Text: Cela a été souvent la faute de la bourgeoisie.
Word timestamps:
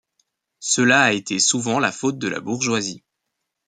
Cela 0.61 1.03
a 1.03 1.11
été 1.11 1.37
souvent 1.37 1.77
la 1.77 1.91
faute 1.91 2.17
de 2.17 2.27
la 2.27 2.39
bourgeoisie. 2.39 3.03